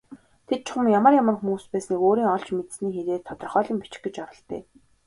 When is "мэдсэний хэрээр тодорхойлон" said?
2.57-3.77